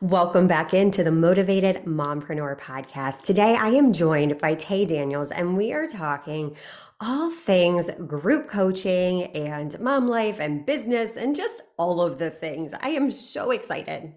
[0.00, 3.22] Welcome back into the Motivated Mompreneur podcast.
[3.22, 6.54] Today I am joined by Tay Daniels and we are talking
[7.00, 12.72] all things group coaching and mom life and business and just all of the things.
[12.80, 14.14] I am so excited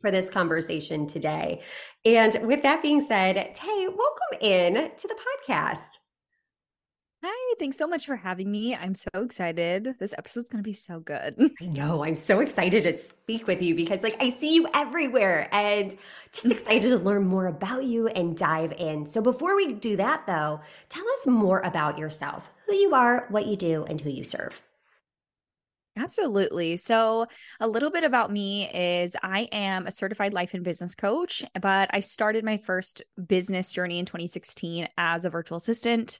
[0.00, 1.62] for this conversation today.
[2.04, 5.16] And with that being said, Tay, welcome in to the
[5.48, 5.98] podcast.
[7.26, 8.76] Hi, thanks so much for having me.
[8.76, 9.94] I'm so excited.
[9.98, 11.34] This episode's going to be so good.
[11.58, 12.04] I know.
[12.04, 15.96] I'm so excited to speak with you because like I see you everywhere and
[16.32, 19.06] just excited to learn more about you and dive in.
[19.06, 20.60] So before we do that though,
[20.90, 24.60] tell us more about yourself, who you are, what you do, and who you serve.
[25.96, 26.76] Absolutely.
[26.76, 27.26] So,
[27.60, 31.88] a little bit about me is I am a certified life and business coach, but
[31.92, 36.18] I started my first business journey in 2016 as a virtual assistant.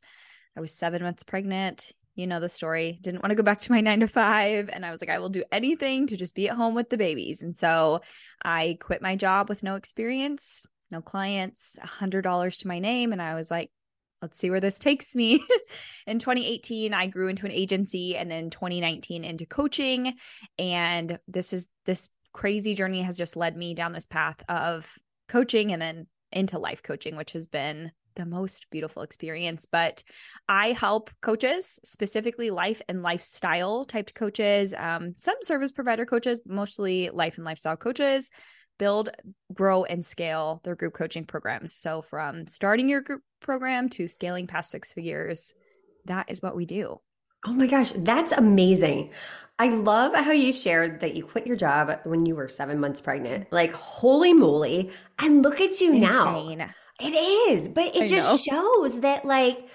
[0.56, 1.92] I was seven months pregnant.
[2.14, 2.98] You know the story.
[3.02, 4.70] Didn't want to go back to my nine to five.
[4.72, 6.96] And I was like, I will do anything to just be at home with the
[6.96, 7.42] babies.
[7.42, 8.02] And so
[8.44, 13.12] I quit my job with no experience, no clients, a hundred dollars to my name.
[13.12, 13.70] And I was like,
[14.22, 15.44] let's see where this takes me.
[16.06, 20.14] in 2018, I grew into an agency and then 2019 into coaching.
[20.58, 24.96] And this is this crazy journey has just led me down this path of
[25.28, 29.67] coaching and then into life coaching, which has been the most beautiful experience.
[29.70, 30.03] But
[30.48, 37.11] I help coaches, specifically life and lifestyle type coaches, um, some service provider coaches, mostly
[37.11, 38.31] life and lifestyle coaches,
[38.79, 39.11] build,
[39.53, 41.75] grow, and scale their group coaching programs.
[41.75, 45.55] So from starting your group program to scaling past six figures,
[46.07, 47.01] that is what we do.
[47.47, 49.11] Oh my gosh, that's amazing.
[49.58, 53.01] I love how you shared that you quit your job when you were seven months
[53.01, 53.47] pregnant.
[53.53, 54.91] Like, holy moly.
[55.19, 56.58] And look at you Insane.
[56.58, 56.70] now.
[57.00, 58.55] It is, but it I just know.
[58.55, 59.68] shows that like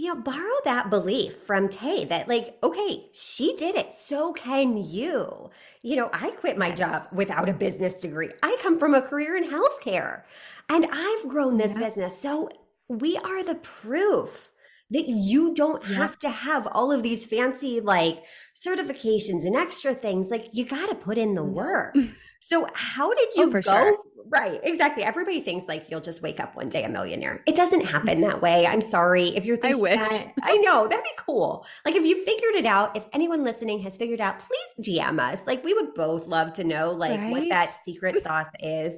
[0.00, 4.78] you know, borrow that belief from Tay that like, okay, she did it, so can
[4.78, 5.50] you.
[5.82, 6.78] You know, I quit my yes.
[6.78, 8.30] job without a business degree.
[8.42, 10.22] I come from a career in healthcare
[10.70, 11.80] and I've grown this yeah.
[11.80, 12.14] business.
[12.18, 12.48] So
[12.88, 14.52] we are the proof
[14.90, 15.96] that you don't yeah.
[15.96, 18.22] have to have all of these fancy like
[18.56, 20.30] certifications and extra things.
[20.30, 21.94] Like you got to put in the work.
[22.40, 23.60] So how did oh, you oh, go?
[23.60, 23.96] Sure.
[24.28, 25.02] Right, exactly.
[25.02, 27.42] Everybody thinks like you'll just wake up one day a millionaire.
[27.46, 28.66] It doesn't happen that way.
[28.66, 30.08] I'm sorry if you're thinking I wish.
[30.08, 31.66] That, I know that'd be cool.
[31.84, 35.42] Like if you figured it out, if anyone listening has figured out, please DM us.
[35.46, 37.30] Like we would both love to know like right?
[37.30, 38.94] what that secret sauce is.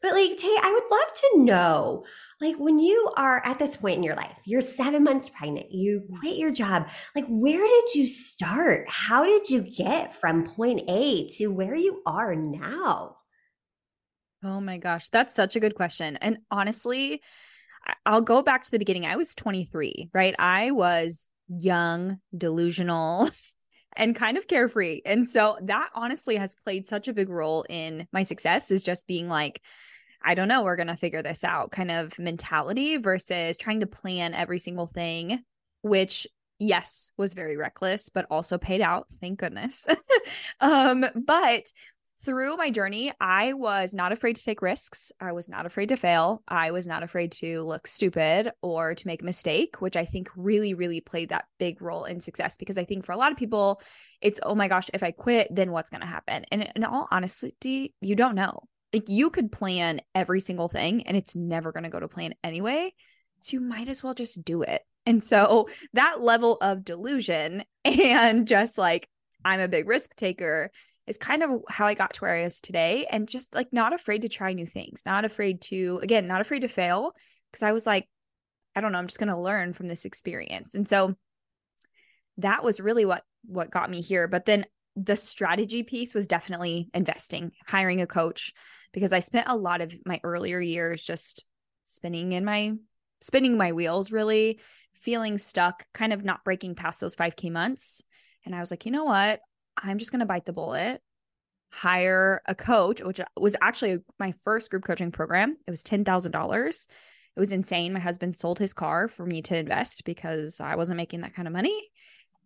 [0.00, 2.04] But like Tay, I would love to know
[2.42, 6.02] like when you are at this point in your life, you're seven months pregnant, you
[6.20, 8.86] quit your job, like where did you start?
[8.88, 13.16] How did you get from point A to where you are now?
[14.44, 16.16] Oh my gosh, that's such a good question.
[16.16, 17.22] And honestly,
[18.04, 19.06] I'll go back to the beginning.
[19.06, 20.34] I was 23, right?
[20.36, 23.28] I was young, delusional,
[23.96, 25.02] and kind of carefree.
[25.06, 29.06] And so that honestly has played such a big role in my success is just
[29.06, 29.60] being like,
[30.24, 33.86] I don't know, we're going to figure this out kind of mentality versus trying to
[33.86, 35.42] plan every single thing,
[35.82, 36.26] which
[36.58, 39.06] yes, was very reckless, but also paid out.
[39.20, 39.86] Thank goodness.
[40.60, 41.64] um, but
[42.24, 45.10] through my journey, I was not afraid to take risks.
[45.20, 46.42] I was not afraid to fail.
[46.46, 50.30] I was not afraid to look stupid or to make a mistake, which I think
[50.36, 52.56] really, really played that big role in success.
[52.56, 53.80] Because I think for a lot of people,
[54.20, 56.44] it's, oh my gosh, if I quit, then what's going to happen?
[56.52, 58.62] And in all honesty, you don't know
[58.92, 62.34] like you could plan every single thing and it's never going to go to plan
[62.44, 62.92] anyway.
[63.40, 64.82] So you might as well just do it.
[65.06, 69.08] And so that level of delusion and just like,
[69.44, 70.70] I'm a big risk taker
[71.06, 73.06] is kind of how I got to where I is today.
[73.10, 76.60] And just like not afraid to try new things, not afraid to, again, not afraid
[76.60, 77.12] to fail.
[77.52, 78.08] Cause I was like,
[78.76, 80.74] I don't know, I'm just going to learn from this experience.
[80.74, 81.14] And so
[82.38, 84.28] that was really what what got me here.
[84.28, 84.64] But then
[84.96, 88.52] the strategy piece was definitely investing, hiring a coach,
[88.92, 91.46] because I spent a lot of my earlier years just
[91.84, 92.74] spinning in my
[93.20, 94.60] spinning my wheels really
[94.94, 98.02] feeling stuck kind of not breaking past those 5k months.
[98.44, 99.40] And I was like you know what?
[99.76, 101.00] I'm just going to bite the bullet
[101.74, 105.56] hire a coach which was actually my first group coaching program.
[105.66, 106.86] It was $10,000
[107.34, 107.92] it was insane.
[107.94, 111.48] My husband sold his car for me to invest because I wasn't making that kind
[111.48, 111.78] of money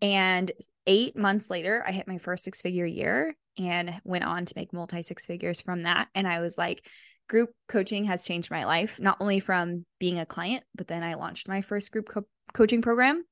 [0.02, 0.50] and
[0.87, 4.72] 8 months later I hit my first six figure year and went on to make
[4.72, 6.08] multi six figures from that.
[6.14, 6.87] And I was like,
[7.28, 11.14] group coaching has changed my life, not only from being a client, but then I
[11.14, 13.25] launched my first group co- coaching program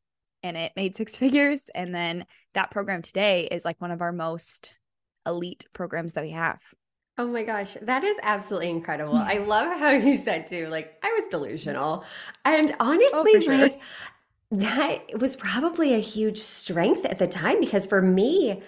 [0.42, 1.70] and it made six figures.
[1.74, 4.78] And then that program today is like one of our most
[5.26, 6.60] elite programs that we have.
[7.16, 9.16] Oh my gosh, that is absolutely incredible.
[9.24, 12.04] I love how you said too, like I was delusional.
[12.44, 13.58] And oh, honestly, oh, sure.
[13.58, 13.80] like
[14.60, 18.62] that was probably a huge strength at the time because for me,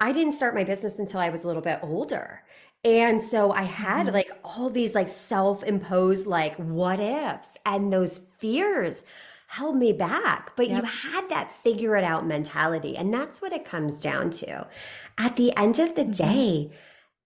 [0.00, 2.42] I didn't start my business until I was a little bit older.
[2.84, 4.14] And so I had mm-hmm.
[4.14, 9.02] like all these like self-imposed like what ifs and those fears
[9.48, 10.52] held me back.
[10.56, 10.82] But yep.
[10.82, 12.96] you had that figure it out mentality.
[12.96, 14.66] And that's what it comes down to.
[15.18, 16.12] At the end of the mm-hmm.
[16.12, 16.70] day,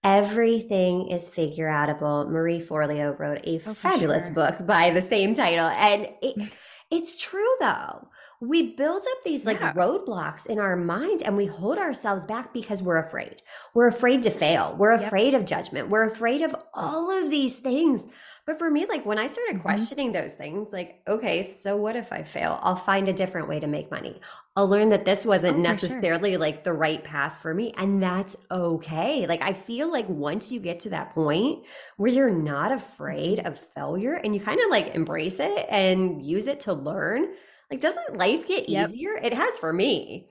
[0.03, 2.29] everything is figure outable.
[2.29, 4.35] Marie Forleo wrote a oh, fabulous sure.
[4.35, 5.67] book by the same title.
[5.67, 6.58] And it.
[6.93, 8.06] it's true though
[8.43, 9.73] we build up these like yeah.
[9.73, 13.41] roadblocks in our mind and we hold ourselves back because we're afraid.
[13.73, 14.75] We're afraid to fail.
[14.77, 15.43] We're afraid yep.
[15.43, 15.91] of judgment.
[15.91, 18.05] We're afraid of all of these things.
[18.44, 19.62] But for me, like when I started mm-hmm.
[19.62, 22.59] questioning those things, like, okay, so what if I fail?
[22.62, 24.21] I'll find a different way to make money.
[24.56, 26.41] I'll learn that this wasn't oh, necessarily sure.
[26.41, 27.73] like the right path for me.
[27.77, 29.29] And that's okay.
[29.29, 31.65] Like, I feel like once you get to that point
[31.99, 36.49] where you're not afraid of failure and you kind of like embrace it and use
[36.49, 37.29] it to learn,
[37.71, 38.91] like, doesn't life get yep.
[38.91, 39.15] easier?
[39.15, 40.29] It has for me.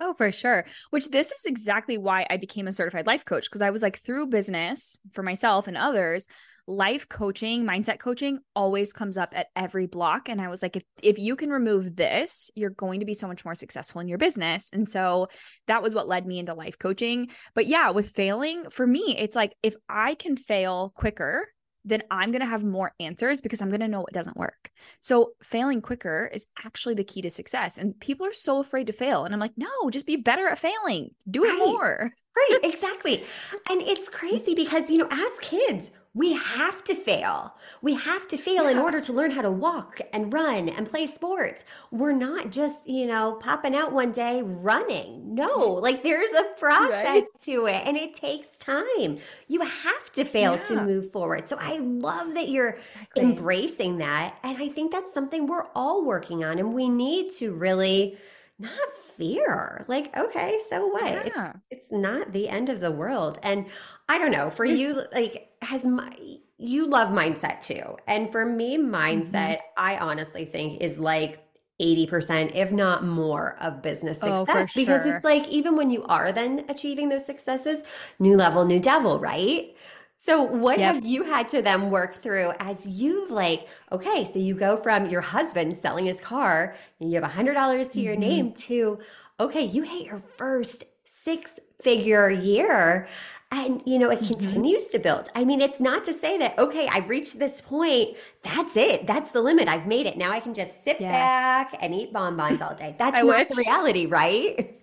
[0.00, 0.64] Oh, for sure.
[0.90, 3.98] Which this is exactly why I became a certified life coach because I was like
[3.98, 6.28] through business for myself and others,
[6.68, 10.84] life coaching, mindset coaching always comes up at every block and I was like if
[11.02, 14.18] if you can remove this, you're going to be so much more successful in your
[14.18, 14.70] business.
[14.72, 15.28] And so
[15.66, 17.30] that was what led me into life coaching.
[17.54, 21.48] But yeah, with failing, for me, it's like if I can fail quicker
[21.84, 24.70] then I'm going to have more answers because I'm going to know what doesn't work.
[25.00, 27.78] So, failing quicker is actually the key to success.
[27.78, 29.24] And people are so afraid to fail.
[29.24, 31.58] And I'm like, no, just be better at failing, do it right.
[31.58, 32.10] more.
[32.36, 33.24] right, exactly.
[33.70, 37.54] And it's crazy because, you know, as kids, we have to fail.
[37.80, 38.72] We have to fail yeah.
[38.72, 41.64] in order to learn how to walk and run and play sports.
[41.92, 45.32] We're not just, you know, popping out one day running.
[45.36, 47.24] No, like there's a process right?
[47.42, 49.18] to it and it takes time.
[49.46, 50.62] You have to fail yeah.
[50.64, 51.48] to move forward.
[51.48, 53.22] So I love that you're exactly.
[53.22, 54.38] embracing that.
[54.42, 58.18] And I think that's something we're all working on and we need to really
[58.58, 58.72] not
[59.16, 59.84] fear.
[59.86, 61.26] Like, okay, so what?
[61.26, 61.52] Yeah.
[61.70, 63.38] It's, it's not the end of the world.
[63.44, 63.66] And
[64.08, 66.12] I don't know, for you, like, has my,
[66.58, 67.96] you love mindset too.
[68.06, 69.76] And for me, mindset, mm-hmm.
[69.76, 71.44] I honestly think is like
[71.80, 74.72] 80%, if not more, of business oh, success.
[74.76, 75.16] Oh, because sure.
[75.16, 77.82] it's like, even when you are then achieving those successes,
[78.18, 79.74] new level, new devil, right?
[80.20, 80.96] So, what yep.
[80.96, 85.08] have you had to then work through as you've like, okay, so you go from
[85.08, 88.00] your husband selling his car and you have a $100 to mm-hmm.
[88.00, 88.98] your name to,
[89.38, 93.08] okay, you hit your first six figure year
[93.50, 94.28] and you know it mm-hmm.
[94.28, 98.16] continues to build i mean it's not to say that okay i've reached this point
[98.42, 101.12] that's it that's the limit i've made it now i can just sit yes.
[101.12, 104.80] back and eat bonbons all day that's not the reality right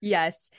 [0.00, 0.50] yes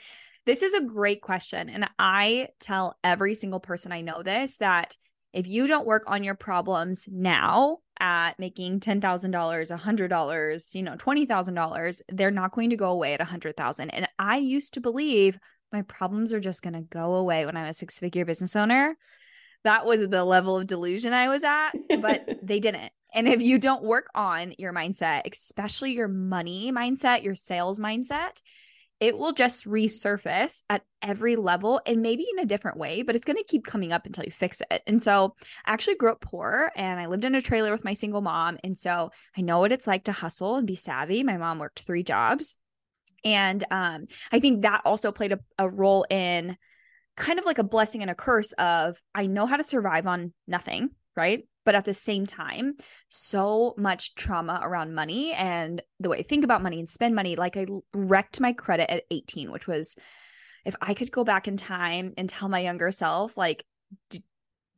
[0.48, 1.68] this is a great question.
[1.68, 4.96] And I tell every single person I know this that
[5.34, 12.00] if you don't work on your problems now at making $10,000, $100, you know, $20,000,
[12.08, 13.90] they're not going to go away at 100,000.
[13.90, 15.38] And I used to believe
[15.72, 18.96] my problems are just going to go away when I'm a six figure business owner.
[19.64, 22.92] That was the level of delusion I was at, but they didn't.
[23.14, 28.40] And if you don't work on your mindset, especially your money mindset, your sales mindset,
[29.00, 33.24] it will just resurface at every level and maybe in a different way, but it's
[33.24, 34.82] going to keep coming up until you fix it.
[34.86, 37.94] And so I actually grew up poor and I lived in a trailer with my
[37.94, 38.58] single mom.
[38.64, 41.22] And so I know what it's like to hustle and be savvy.
[41.22, 42.56] My mom worked three jobs.
[43.24, 46.56] And um, I think that also played a, a role in
[47.16, 50.32] kind of like a blessing and a curse of I know how to survive on
[50.46, 51.44] nothing, right?
[51.68, 52.72] but at the same time
[53.10, 57.36] so much trauma around money and the way i think about money and spend money
[57.36, 59.94] like i wrecked my credit at 18 which was
[60.64, 63.66] if i could go back in time and tell my younger self like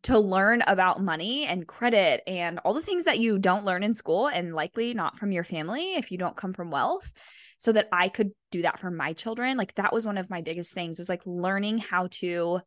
[0.04, 3.94] to learn about money and credit and all the things that you don't learn in
[3.94, 7.12] school and likely not from your family if you don't come from wealth
[7.58, 10.40] so that I could do that for my children like that was one of my
[10.40, 12.60] biggest things was like learning how to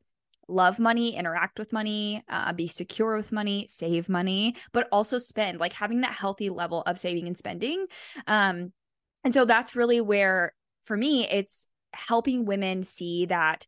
[0.48, 5.60] love money, interact with money, uh, be secure with money, save money, but also spend,
[5.60, 7.86] like having that healthy level of saving and spending.
[8.28, 8.72] Um,
[9.24, 13.66] and so that's really where, for me, it's helping women see that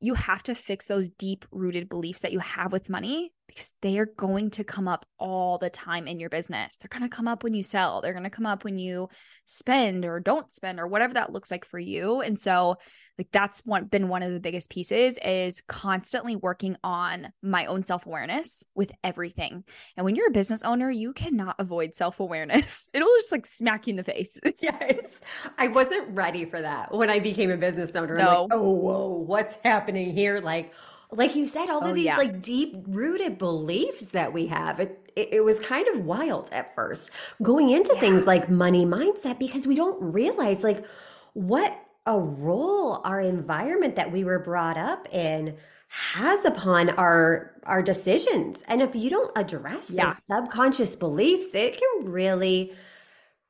[0.00, 3.98] you have to fix those deep rooted beliefs that you have with money because they
[3.98, 6.76] are going to come up all the time in your business.
[6.76, 9.08] They're going to come up when you sell, they're going to come up when you
[9.46, 12.20] spend or don't spend or whatever that looks like for you.
[12.20, 12.76] And so,
[13.18, 17.82] like, that's one been one of the biggest pieces is constantly working on my own
[17.82, 19.64] self awareness with everything.
[19.96, 23.88] And when you're a business owner, you cannot avoid self awareness, it'll just like smack
[23.88, 24.40] you in the face.
[24.60, 25.10] yes.
[25.58, 28.16] I wasn't ready for that when I became a business owner.
[28.16, 28.44] No.
[28.44, 30.38] Like, oh, whoa, what's happening here?
[30.38, 30.72] Like,
[31.12, 32.16] like you said, all of oh, these yeah.
[32.16, 34.80] like deep rooted beliefs that we have.
[34.80, 37.10] It, it, it was kind of wild at first
[37.42, 38.00] going into yeah.
[38.00, 40.84] things like money mindset because we don't realize like
[41.32, 41.76] what
[42.06, 45.56] a role our environment that we were brought up in
[45.88, 48.62] has upon our our decisions.
[48.68, 50.06] And if you don't address yeah.
[50.06, 52.72] those subconscious beliefs, it can really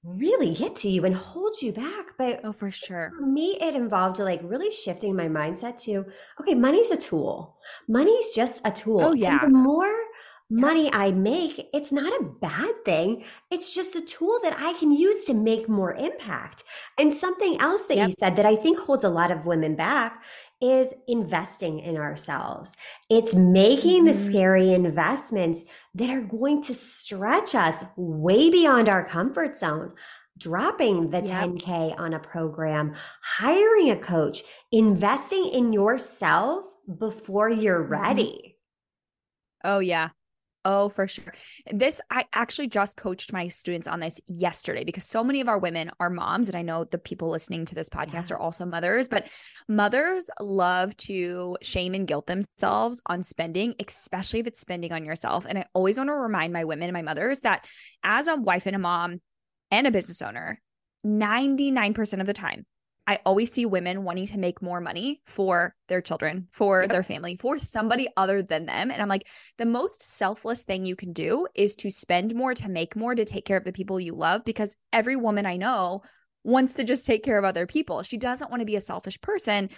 [0.03, 2.07] really get to you and hold you back.
[2.17, 3.13] But oh, for sure.
[3.19, 6.07] For me, it involved like really shifting my mindset to
[6.41, 7.57] okay, money's a tool.
[7.89, 9.03] Money's just a tool.
[9.03, 9.43] Oh, yeah.
[9.43, 9.95] And the more
[10.51, 13.25] money I make, it's not a bad thing.
[13.51, 16.65] It's just a tool that I can use to make more impact.
[16.99, 18.09] And something else that yep.
[18.09, 20.23] you said that I think holds a lot of women back
[20.61, 22.77] is investing in ourselves.
[23.09, 24.19] It's making mm-hmm.
[24.19, 25.65] the scary investments
[25.95, 29.93] that are going to stretch us way beyond our comfort zone.
[30.39, 31.51] Dropping the yep.
[31.51, 36.65] 10K on a program, hiring a coach, investing in yourself
[36.99, 37.93] before you're mm-hmm.
[37.93, 38.57] ready.
[39.63, 40.11] Oh, yeah.
[40.65, 41.33] Oh, for sure.
[41.73, 45.59] This, I actually just coached my students on this yesterday because so many of our
[45.59, 46.49] women are moms.
[46.49, 49.31] And I know the people listening to this podcast are also mothers, but
[49.69, 55.47] mothers love to shame and guilt themselves on spending, especially if it's spending on yourself.
[55.49, 57.67] And I always want to remind my women and my mothers that
[58.03, 59.23] as a wife and a mom
[59.71, 60.61] and a business owner,
[61.07, 62.67] 99% of the time,
[63.07, 66.91] I always see women wanting to make more money for their children, for yep.
[66.91, 68.91] their family, for somebody other than them.
[68.91, 69.27] And I'm like,
[69.59, 73.25] the most selfless thing you can do is to spend more, to make more, to
[73.25, 76.03] take care of the people you love, because every woman I know
[76.45, 78.03] wants to just take care of other people.
[78.03, 79.71] She doesn't want to be a selfish person.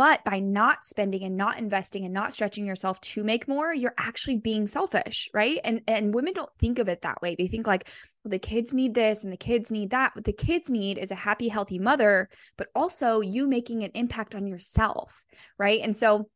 [0.00, 3.92] But by not spending and not investing and not stretching yourself to make more, you're
[3.98, 5.58] actually being selfish, right?
[5.62, 7.34] And and women don't think of it that way.
[7.34, 7.86] They think like,
[8.24, 10.16] well, the kids need this and the kids need that.
[10.16, 14.34] What the kids need is a happy, healthy mother, but also you making an impact
[14.34, 15.26] on yourself,
[15.58, 15.82] right?
[15.82, 16.30] And so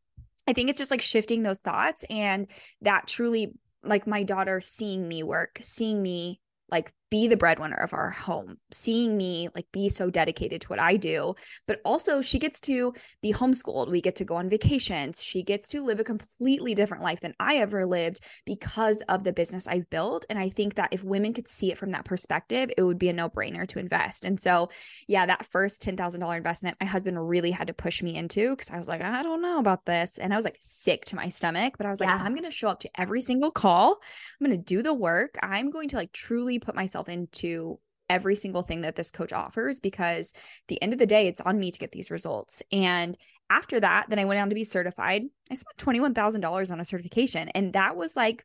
[0.47, 2.51] I think it's just like shifting those thoughts and
[2.83, 6.39] that truly like my daughter seeing me work, seeing me
[6.71, 10.81] like be the breadwinner of our home, seeing me like be so dedicated to what
[10.81, 11.35] I do.
[11.67, 12.93] But also, she gets to
[13.23, 13.91] be homeschooled.
[13.91, 15.23] We get to go on vacations.
[15.23, 19.33] She gets to live a completely different life than I ever lived because of the
[19.33, 20.27] business I've built.
[20.29, 23.09] And I think that if women could see it from that perspective, it would be
[23.09, 24.25] a no brainer to invest.
[24.25, 24.71] And so,
[25.07, 28.79] yeah, that first $10,000 investment, my husband really had to push me into because I
[28.79, 30.19] was like, I don't know about this.
[30.19, 32.21] And I was like sick to my stomach, but I was like, yeah.
[32.21, 33.99] I'm going to show up to every single call.
[34.41, 35.37] I'm going to do the work.
[35.43, 37.79] I'm going to like truly put myself myself into
[38.11, 40.35] every single thing that this coach offers because
[40.69, 42.63] the end of the day it's on me to get these results.
[42.71, 43.17] And
[43.51, 45.23] after that then i went on to be certified.
[45.51, 48.45] I spent $21000 on a certification and that was like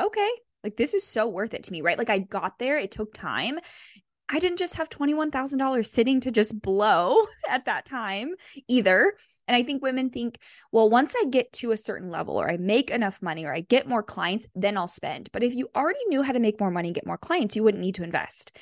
[0.00, 0.30] okay
[0.64, 1.98] like this is so worth it to me right?
[1.98, 3.58] Like i got there it took time
[4.28, 8.34] I didn't just have $21,000 sitting to just blow at that time
[8.68, 9.14] either.
[9.48, 10.38] And I think women think,
[10.70, 13.60] well, once I get to a certain level or I make enough money or I
[13.60, 15.28] get more clients, then I'll spend.
[15.32, 17.62] But if you already knew how to make more money and get more clients, you
[17.62, 18.56] wouldn't need to invest.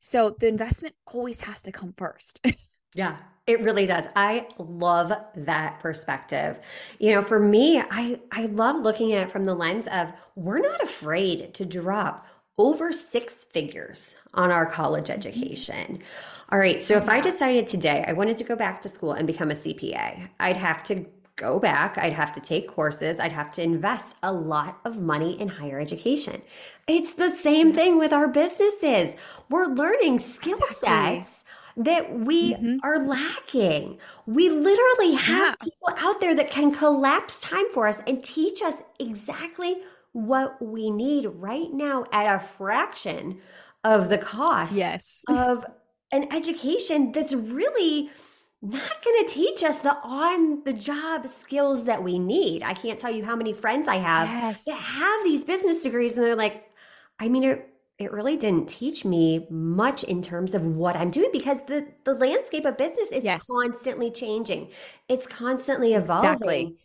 [0.00, 2.44] So the investment always has to come first.
[2.94, 3.16] yeah,
[3.46, 4.06] it really does.
[4.16, 6.58] I love that perspective.
[6.98, 10.60] You know, for me, I I love looking at it from the lens of we're
[10.60, 12.26] not afraid to drop
[12.58, 16.00] over six figures on our college education.
[16.52, 19.26] All right, so if I decided today I wanted to go back to school and
[19.26, 21.06] become a CPA, I'd have to
[21.36, 25.40] go back, I'd have to take courses, I'd have to invest a lot of money
[25.40, 26.42] in higher education.
[26.86, 29.14] It's the same thing with our businesses.
[29.48, 31.24] We're learning skill exactly.
[31.24, 31.44] sets
[31.76, 32.76] that we mm-hmm.
[32.84, 33.98] are lacking.
[34.26, 35.64] We literally have yeah.
[35.64, 39.78] people out there that can collapse time for us and teach us exactly
[40.14, 43.40] what we need right now at a fraction
[43.82, 45.24] of the cost yes.
[45.28, 45.66] of
[46.12, 48.10] an education that's really
[48.62, 52.62] not going to teach us the on the job skills that we need.
[52.62, 54.64] I can't tell you how many friends I have yes.
[54.64, 56.64] that have these business degrees and they're like,
[57.18, 57.68] I mean, it,
[57.98, 62.14] it really didn't teach me much in terms of what I'm doing because the, the
[62.14, 63.48] landscape of business is yes.
[63.48, 64.70] constantly changing.
[65.08, 66.30] It's constantly evolving.
[66.30, 66.78] Exactly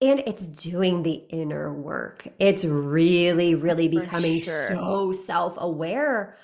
[0.00, 2.28] and it's doing the inner work.
[2.38, 4.68] It's really, really For becoming sure.
[4.68, 6.36] so self aware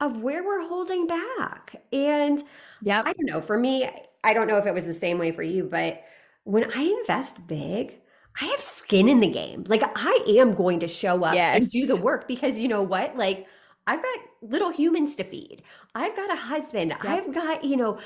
[0.00, 1.82] of where we're holding back.
[1.92, 2.42] And
[2.82, 3.40] yeah, I don't know.
[3.40, 3.88] For me,
[4.24, 6.02] I don't know if it was the same way for you, but
[6.44, 7.96] when I invest big,
[8.40, 9.64] I have skin in the game.
[9.66, 11.56] Like I am going to show up yes.
[11.56, 13.16] and do the work because you know what?
[13.16, 13.46] Like
[13.86, 15.62] I've got little humans to feed.
[15.94, 16.90] I've got a husband.
[16.90, 17.04] Yep.
[17.04, 17.98] I've got, you know,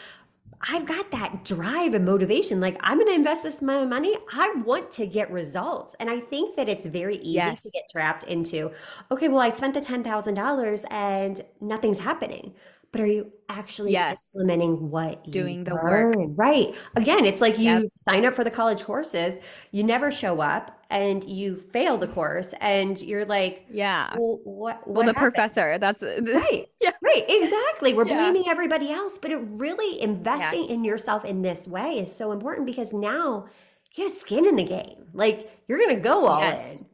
[0.67, 2.61] I've got that drive and motivation.
[2.61, 4.17] Like, I'm going to invest this amount of money.
[4.33, 5.95] I want to get results.
[6.01, 7.63] And I think that it's very easy yes.
[7.63, 8.71] to get trapped into,
[9.11, 12.55] okay, well, I spent the $10,000 and nothing's happening
[12.93, 14.37] but are you actually yes.
[14.37, 17.83] implementing what you're doing the work right again it's like you yep.
[17.97, 19.35] sign up for the college courses
[19.73, 24.87] you never show up and you fail the course and you're like yeah well what,
[24.87, 25.33] what well the happened?
[25.33, 28.15] professor that's right yeah right exactly we're yeah.
[28.15, 30.71] blaming everybody else but it really investing yes.
[30.71, 33.47] in yourself in this way is so important because now
[33.95, 36.83] you have skin in the game like you're gonna go all yes.
[36.83, 36.89] in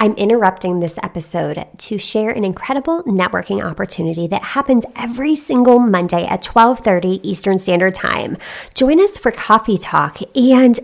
[0.00, 6.24] I'm interrupting this episode to share an incredible networking opportunity that happens every single Monday
[6.24, 8.36] at 12:30 Eastern Standard Time.
[8.74, 10.78] Join us for coffee talk and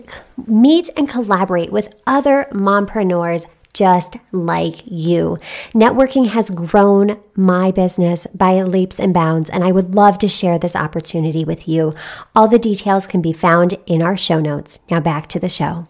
[0.45, 5.37] meet and collaborate with other mompreneurs just like you.
[5.73, 10.59] Networking has grown my business by leaps and bounds, and I would love to share
[10.59, 11.93] this opportunity with you.
[12.35, 14.79] All the details can be found in our show notes.
[14.89, 15.85] Now back to the show.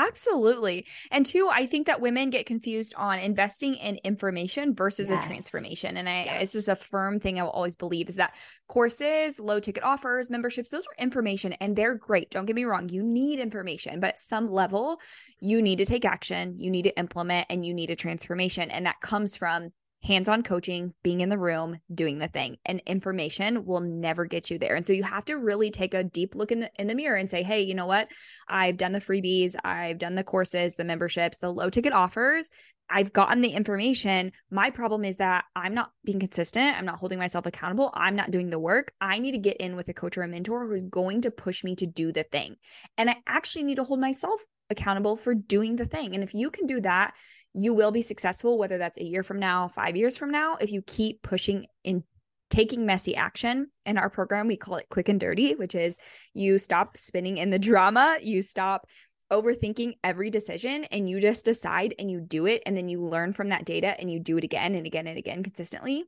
[0.00, 0.86] Absolutely.
[1.10, 5.24] And two, I think that women get confused on investing in information versus yes.
[5.24, 5.96] a transformation.
[5.96, 6.40] And I yes.
[6.40, 8.34] this is a firm thing I will always believe is that
[8.66, 12.30] courses, low ticket offers, memberships, those are information and they're great.
[12.30, 12.88] Don't get me wrong.
[12.88, 15.00] You need information, but at some level,
[15.40, 18.70] you need to take action, you need to implement, and you need a transformation.
[18.70, 19.70] And that comes from
[20.02, 22.56] hands-on coaching, being in the room, doing the thing.
[22.64, 24.74] And information will never get you there.
[24.74, 27.16] And so you have to really take a deep look in the in the mirror
[27.16, 28.10] and say, "Hey, you know what?
[28.48, 32.50] I've done the freebies, I've done the courses, the memberships, the low ticket offers.
[32.90, 34.32] I've gotten the information.
[34.50, 36.76] My problem is that I'm not being consistent.
[36.76, 37.90] I'm not holding myself accountable.
[37.94, 38.92] I'm not doing the work.
[39.00, 41.62] I need to get in with a coach or a mentor who's going to push
[41.62, 42.56] me to do the thing.
[42.98, 46.14] And I actually need to hold myself accountable for doing the thing.
[46.14, 47.14] And if you can do that,
[47.54, 50.70] you will be successful, whether that's a year from now, five years from now, if
[50.70, 52.04] you keep pushing in
[52.50, 53.68] taking messy action.
[53.86, 55.98] In our program, we call it quick and dirty, which is
[56.34, 58.86] you stop spinning in the drama, you stop
[59.32, 63.32] overthinking every decision and you just decide and you do it and then you learn
[63.32, 66.04] from that data and you do it again and again and again consistently.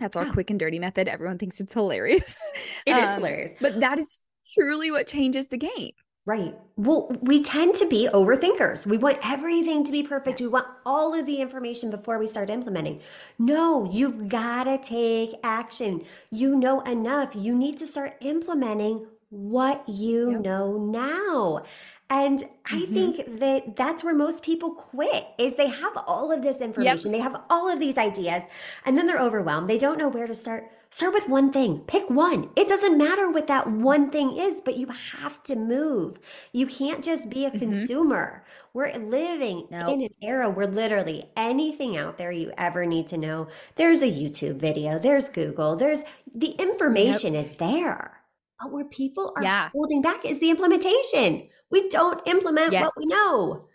[0.00, 1.08] That's our quick and dirty method.
[1.08, 2.40] Everyone thinks it's hilarious.
[2.86, 3.50] It um, is hilarious.
[3.60, 4.20] But that is
[4.54, 5.92] truly what changes the game.
[6.28, 6.54] Right.
[6.76, 8.84] Well, we tend to be overthinkers.
[8.84, 10.40] We want everything to be perfect.
[10.40, 10.46] Yes.
[10.46, 13.00] We want all of the information before we start implementing.
[13.38, 16.04] No, you've got to take action.
[16.30, 17.34] You know enough.
[17.34, 20.42] You need to start implementing what you yep.
[20.42, 21.64] know now.
[22.10, 22.94] And I mm-hmm.
[22.94, 27.12] think that that's where most people quit is they have all of this information.
[27.12, 27.18] Yep.
[27.18, 28.42] They have all of these ideas
[28.86, 29.68] and then they're overwhelmed.
[29.68, 30.70] They don't know where to start.
[30.90, 31.80] Start with one thing.
[31.80, 32.48] Pick one.
[32.56, 36.18] It doesn't matter what that one thing is, but you have to move.
[36.52, 37.58] You can't just be a mm-hmm.
[37.58, 38.42] consumer.
[38.72, 39.88] We're living nope.
[39.90, 44.10] in an era where literally anything out there you ever need to know, there's a
[44.10, 46.02] YouTube video, there's Google, there's
[46.34, 47.44] the information yep.
[47.44, 48.17] is there.
[48.60, 49.68] But where people are yeah.
[49.70, 51.48] holding back is the implementation.
[51.70, 52.84] We don't implement yes.
[52.84, 53.68] what we know.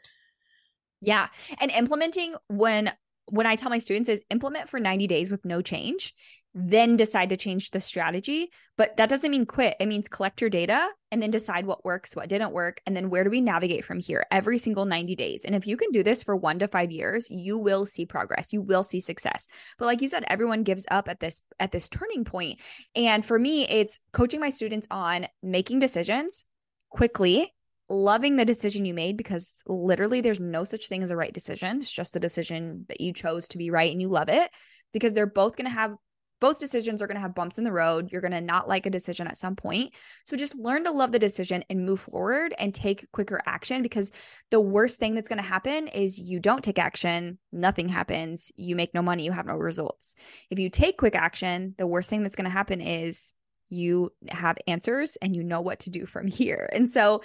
[1.02, 1.28] Yeah.
[1.60, 2.91] And implementing when
[3.32, 6.13] when I tell my students is implement for 90 days with no change,
[6.54, 8.50] then decide to change the strategy.
[8.78, 9.76] But that doesn't mean quit.
[9.80, 13.10] It means collect your data and then decide what works, what didn't work, and then
[13.10, 15.46] where do we navigate from here every single 90 days.
[15.46, 18.54] And if you can do this for 1 to 5 years, you will see progress.
[18.54, 19.48] You will see success.
[19.78, 22.60] But like you said, everyone gives up at this at this turning point.
[22.96, 26.46] And for me, it's coaching my students on making decisions
[26.89, 27.52] quickly
[27.89, 31.80] loving the decision you made because literally there's no such thing as a right decision.
[31.80, 34.50] It's just the decision that you chose to be right and you love it
[34.94, 35.96] because they're both going to have
[36.39, 38.12] both decisions are going to have bumps in the road.
[38.12, 39.93] You're going to not like a decision at some point.
[40.26, 44.12] So just learn to love the decision and move forward and take quicker action because
[44.52, 48.76] the worst thing that's going to happen is you don't take action, nothing happens, you
[48.76, 50.15] make no money, you have no results.
[50.50, 53.34] If you take quick action, the worst thing that's going to happen is
[53.69, 56.69] you have answers and you know what to do from here.
[56.74, 57.22] And so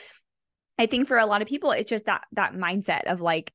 [0.79, 3.53] I think for a lot of people, it's just that that mindset of like,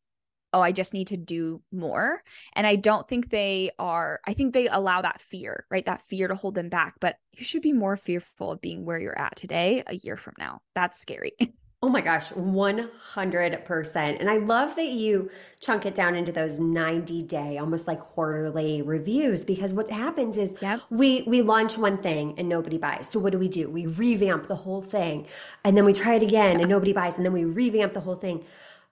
[0.53, 2.21] oh, I just need to do more.
[2.53, 5.85] And I don't think they are, I think they allow that fear, right?
[5.85, 6.95] That fear to hold them back.
[6.99, 10.35] But you should be more fearful of being where you're at today a year from
[10.37, 10.61] now.
[10.75, 11.33] That's scary.
[11.83, 14.19] Oh my gosh, 100%.
[14.21, 18.81] And I love that you chunk it down into those 90 day, almost like quarterly
[18.81, 20.79] reviews because what happens is yep.
[20.89, 23.09] we we launch one thing and nobody buys.
[23.09, 23.69] So what do we do?
[23.69, 25.27] We revamp the whole thing.
[25.65, 28.15] And then we try it again and nobody buys and then we revamp the whole
[28.15, 28.45] thing.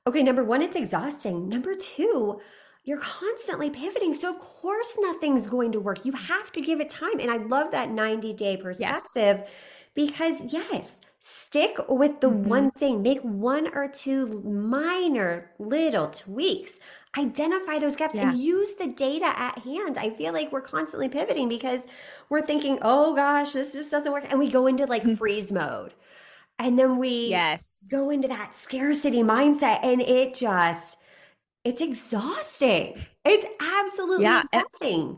[0.07, 1.47] Okay, number 1 it's exhausting.
[1.47, 2.39] Number 2,
[2.83, 4.15] you're constantly pivoting.
[4.15, 6.05] So, of course, nothing's going to work.
[6.05, 7.19] You have to give it time.
[7.19, 9.49] And I love that 90 day perspective yes.
[9.93, 12.49] because, yes, stick with the mm-hmm.
[12.49, 16.79] one thing, make one or two minor little tweaks,
[17.15, 18.31] identify those gaps yeah.
[18.31, 19.99] and use the data at hand.
[19.99, 21.85] I feel like we're constantly pivoting because
[22.29, 24.25] we're thinking, oh gosh, this just doesn't work.
[24.29, 25.13] And we go into like mm-hmm.
[25.13, 25.93] freeze mode.
[26.61, 27.87] And then we yes.
[27.89, 30.97] go into that scarcity mindset and it just,
[31.63, 32.95] it's exhausting.
[33.25, 34.43] It's absolutely yeah.
[34.53, 35.01] exhausting.
[35.01, 35.17] And-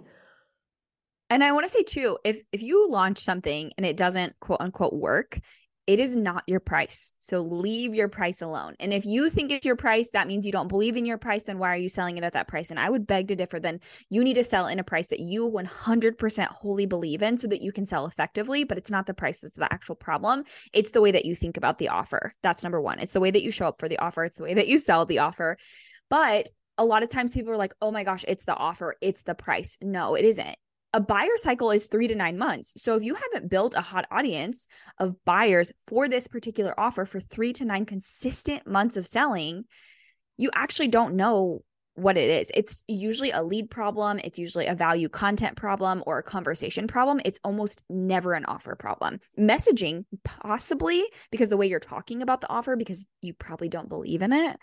[1.29, 4.62] and I want to say too, if if you launch something and it doesn't quote
[4.62, 5.39] unquote work,
[5.86, 7.12] it is not your price.
[7.19, 8.76] So leave your price alone.
[8.80, 11.43] And if you think it's your price, that means you don't believe in your price,
[11.43, 12.69] then why are you selling it at that price?
[12.69, 13.60] And I would beg to differ.
[13.60, 17.48] Then you need to sell in a price that you 100% wholly believe in so
[17.48, 18.63] that you can sell effectively.
[18.63, 20.46] But it's not the price that's the actual problem.
[20.72, 22.34] It's the way that you think about the offer.
[22.43, 23.00] That's number one.
[23.00, 24.78] It's the way that you show up for the offer, it's the way that you
[24.78, 25.58] sell the offer.
[26.10, 29.24] But a lot of times people are like, oh my gosh, it's the offer, it's
[29.24, 29.78] the price.
[29.82, 30.56] No, it isn't
[30.93, 32.73] a buyer cycle is three to nine months.
[32.77, 34.67] So if you haven't built a hot audience
[34.99, 39.63] of buyers for this particular offer for three to nine consistent months of selling,
[40.38, 41.63] you actually don't know
[41.95, 42.51] what it is.
[42.56, 47.21] It's usually a lead problem, it's usually a value content problem or a conversation problem.
[47.23, 49.19] It's almost never an offer problem.
[49.38, 54.21] Messaging, possibly because the way you're talking about the offer, because you probably don't believe
[54.21, 54.58] in it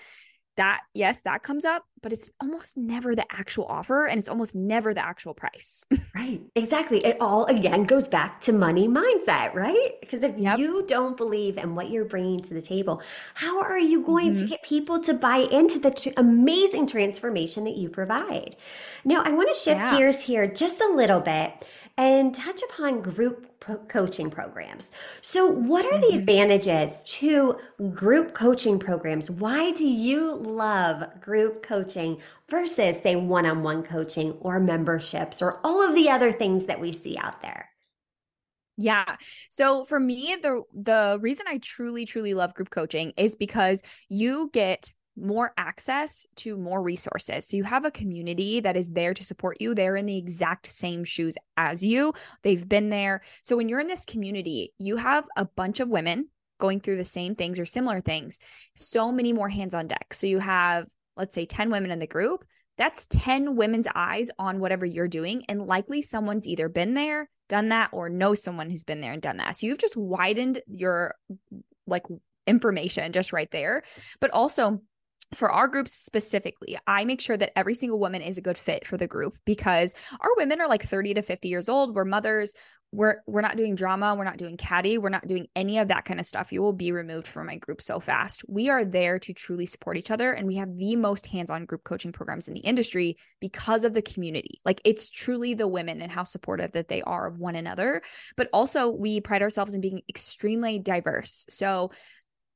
[0.61, 4.55] that yes that comes up but it's almost never the actual offer and it's almost
[4.55, 9.93] never the actual price right exactly it all again goes back to money mindset right
[10.03, 10.59] because if yep.
[10.59, 13.01] you don't believe in what you're bringing to the table
[13.33, 14.43] how are you going mm-hmm.
[14.43, 18.55] to get people to buy into the tr- amazing transformation that you provide
[19.03, 19.97] now i want to shift yeah.
[19.97, 23.50] gears here just a little bit and touch upon group
[23.89, 24.91] coaching programs.
[25.21, 26.19] So, what are the mm-hmm.
[26.19, 27.57] advantages to
[27.93, 29.31] group coaching programs?
[29.31, 32.19] Why do you love group coaching
[32.49, 36.81] versus, say, one on one coaching or memberships or all of the other things that
[36.81, 37.71] we see out there?
[38.77, 39.17] Yeah.
[39.51, 44.49] So for me, the the reason I truly, truly love group coaching is because you
[44.55, 47.49] get more access to more resources.
[47.49, 49.75] So you have a community that is there to support you.
[49.75, 52.13] They're in the exact same shoes as you.
[52.43, 53.21] They've been there.
[53.43, 57.05] So when you're in this community, you have a bunch of women going through the
[57.05, 58.39] same things or similar things.
[58.77, 60.13] So many more hands on deck.
[60.15, 60.87] So you have
[61.21, 62.45] let's say 10 women in the group.
[62.79, 67.69] That's 10 women's eyes on whatever you're doing and likely someone's either been there, done
[67.69, 69.57] that or knows someone who's been there and done that.
[69.57, 71.15] So you've just widened your
[71.87, 72.05] like
[72.47, 73.83] information just right there.
[74.19, 74.81] But also
[75.33, 78.87] for our groups specifically, I make sure that every single woman is a good fit
[78.87, 81.95] for the group because our women are like 30 to 50 years old.
[81.95, 82.55] We're mothers.
[82.93, 86.05] We're we're not doing drama, we're not doing catty, we're not doing any of that
[86.05, 86.51] kind of stuff.
[86.51, 88.43] You will be removed from my group so fast.
[88.49, 91.85] We are there to truly support each other and we have the most hands-on group
[91.85, 94.61] coaching programs in the industry because of the community.
[94.65, 98.03] Like it's truly the women and how supportive that they are of one another,
[98.37, 101.45] but also we pride ourselves in being extremely diverse.
[101.49, 101.93] So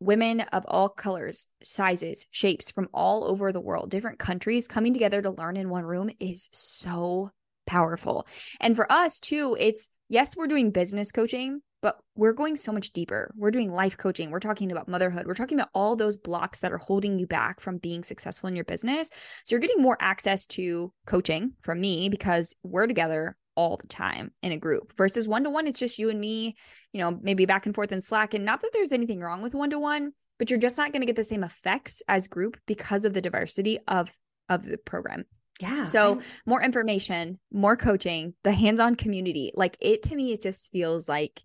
[0.01, 5.23] women of all colors, sizes, shapes from all over the world, different countries coming together
[5.23, 7.31] to learn in one room is so
[7.67, 8.27] powerful.
[8.61, 12.93] And for us too, it's yes, we're doing business coaching, but we're going so much
[12.93, 13.33] deeper.
[13.37, 14.31] We're doing life coaching.
[14.31, 15.27] We're talking about motherhood.
[15.27, 18.57] We're talking about all those blocks that are holding you back from being successful in
[18.57, 19.11] your business.
[19.45, 24.33] So you're getting more access to coaching from me because we're together all the time
[24.43, 26.55] in a group versus one to one it's just you and me
[26.93, 28.35] you know maybe back and forth in slack.
[28.35, 31.03] And not that there's anything wrong with one to one but you're just not going
[31.03, 34.11] to get the same effects as group because of the diversity of
[34.49, 35.25] of the program.
[35.61, 40.73] Yeah so more information more coaching the hands-on community like it to me it just
[40.73, 41.41] feels like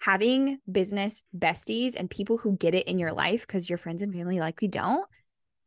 [0.00, 4.14] having business besties and people who get it in your life because your friends and
[4.14, 5.06] family likely don't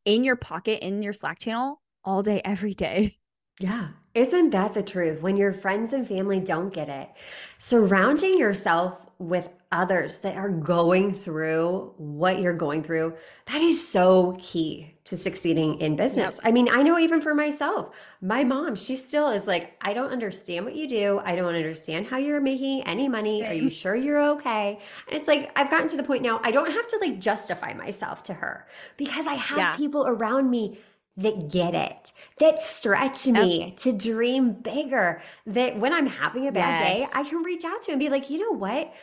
[0.05, 3.15] in your pocket in your slack channel all day every day.
[3.59, 3.89] Yeah.
[4.15, 5.21] Isn't that the truth?
[5.21, 7.09] When your friends and family don't get it,
[7.57, 13.15] surrounding yourself with others that are going through what you're going through,
[13.47, 16.35] that is so key to succeeding in business.
[16.35, 16.47] Yep.
[16.47, 17.89] I mean, I know even for myself,
[18.21, 21.19] my mom, she still is like, I don't understand what you do.
[21.25, 23.41] I don't understand how you're making any money.
[23.41, 23.49] Same.
[23.49, 24.79] Are you sure you're okay?
[25.07, 27.73] And it's like, I've gotten to the point now, I don't have to like justify
[27.73, 29.75] myself to her because I have yeah.
[29.75, 30.77] people around me
[31.17, 35.21] that get it, that stretch me to dream bigger.
[35.45, 37.13] That when I'm having a bad yes.
[37.13, 38.93] day, I can reach out to and be like, you know what?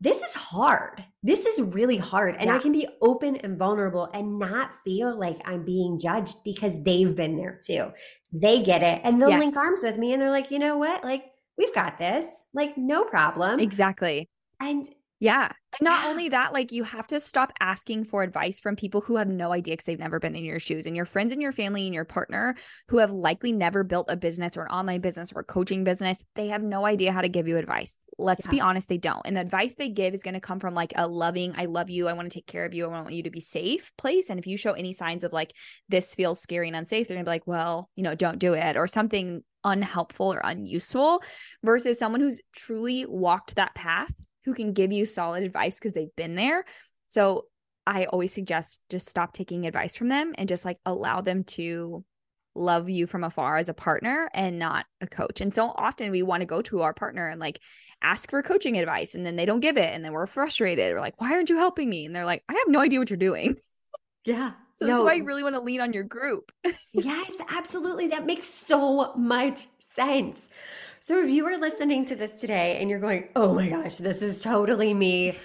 [0.00, 1.04] This is hard.
[1.24, 2.36] This is really hard.
[2.36, 2.56] And yeah.
[2.56, 7.16] I can be open and vulnerable and not feel like I'm being judged because they've
[7.16, 7.92] been there too.
[8.32, 9.00] They get it.
[9.02, 9.40] And they'll yes.
[9.40, 11.02] link arms with me and they're like, you know what?
[11.02, 11.24] Like,
[11.56, 12.44] we've got this.
[12.54, 13.58] Like, no problem.
[13.58, 14.28] Exactly.
[14.60, 14.88] And
[15.20, 15.50] Yeah.
[15.78, 19.16] And not only that, like you have to stop asking for advice from people who
[19.16, 21.52] have no idea because they've never been in your shoes and your friends and your
[21.52, 22.54] family and your partner
[22.88, 26.24] who have likely never built a business or an online business or a coaching business.
[26.36, 27.98] They have no idea how to give you advice.
[28.16, 28.52] Let's yeah.
[28.52, 29.26] be honest, they don't.
[29.26, 31.90] And the advice they give is going to come from like a loving, I love
[31.90, 32.08] you.
[32.08, 32.84] I want to take care of you.
[32.86, 34.30] I want you to be safe place.
[34.30, 35.52] And if you show any signs of like,
[35.88, 38.54] this feels scary and unsafe, they're going to be like, well, you know, don't do
[38.54, 41.20] it or something unhelpful or unuseful
[41.64, 46.14] versus someone who's truly walked that path who can give you solid advice because they've
[46.16, 46.64] been there.
[47.06, 47.46] So
[47.86, 52.04] I always suggest just stop taking advice from them and just like allow them to
[52.54, 55.40] love you from afar as a partner and not a coach.
[55.40, 57.60] And so often we want to go to our partner and like
[58.02, 60.92] ask for coaching advice and then they don't give it and then we're frustrated.
[60.92, 63.10] We're like, "Why aren't you helping me?" And they're like, "I have no idea what
[63.10, 63.56] you're doing."
[64.24, 64.52] Yeah.
[64.74, 64.92] So no.
[64.92, 66.52] this why you really want to lean on your group.
[66.92, 68.08] yes, absolutely.
[68.08, 70.50] That makes so much sense.
[71.08, 74.20] So if you are listening to this today and you're going, oh my gosh, this
[74.20, 75.38] is totally me.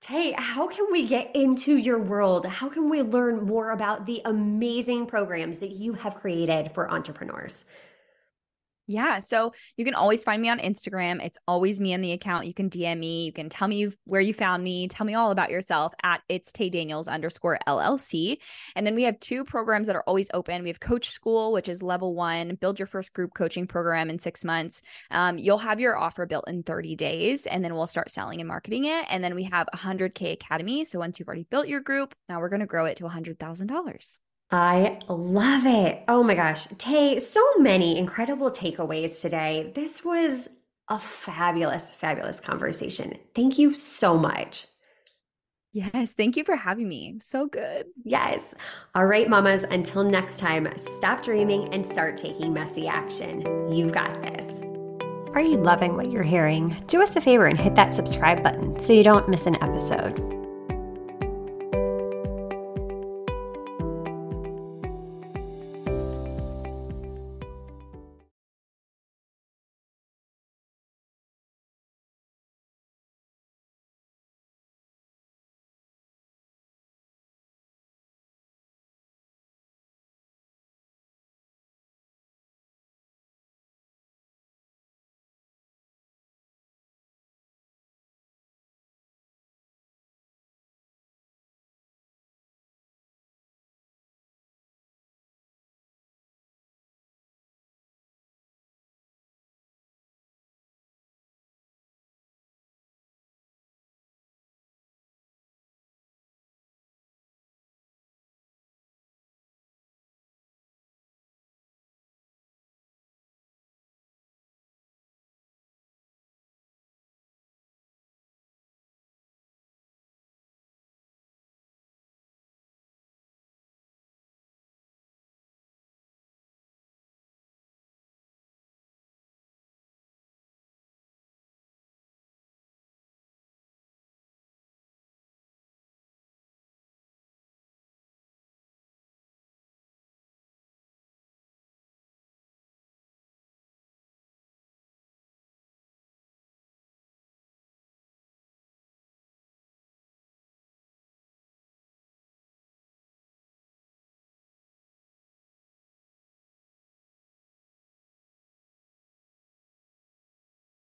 [0.00, 2.46] Tay, how can we get into your world?
[2.46, 7.64] How can we learn more about the amazing programs that you have created for entrepreneurs?
[8.92, 9.20] Yeah.
[9.20, 11.24] So you can always find me on Instagram.
[11.24, 12.46] It's always me in the account.
[12.46, 13.24] You can DM me.
[13.24, 14.86] You can tell me where you found me.
[14.86, 18.36] Tell me all about yourself at it's Tay Daniels underscore LLC.
[18.76, 20.62] And then we have two programs that are always open.
[20.62, 24.18] We have Coach School, which is level one, build your first group coaching program in
[24.18, 24.82] six months.
[25.10, 28.48] Um, you'll have your offer built in 30 days, and then we'll start selling and
[28.48, 29.06] marketing it.
[29.08, 30.84] And then we have 100K Academy.
[30.84, 34.18] So once you've already built your group, now we're going to grow it to $100,000.
[34.52, 36.04] I love it.
[36.08, 36.68] Oh my gosh.
[36.76, 39.72] Tay, so many incredible takeaways today.
[39.74, 40.50] This was
[40.88, 43.18] a fabulous, fabulous conversation.
[43.34, 44.66] Thank you so much.
[45.72, 47.16] Yes, thank you for having me.
[47.20, 47.86] So good.
[48.04, 48.44] Yes.
[48.94, 53.40] All right, mamas, until next time, stop dreaming and start taking messy action.
[53.72, 54.44] You've got this.
[55.32, 56.76] Are you loving what you're hearing?
[56.88, 60.41] Do us a favor and hit that subscribe button so you don't miss an episode.